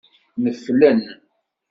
Neflen. 0.37 0.99